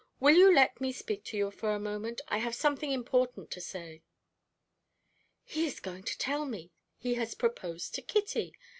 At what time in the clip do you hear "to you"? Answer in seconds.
1.25-1.51